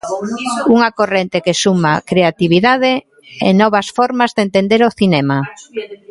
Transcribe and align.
Unha 0.75 0.89
corrente 0.99 1.37
que 1.45 1.57
suma 1.63 1.93
creatividade 2.09 2.91
e 3.47 3.49
novas 3.61 3.87
formas 3.97 4.31
de 4.35 4.41
entender 4.47 4.81
o 4.89 4.95
cinema. 4.99 5.37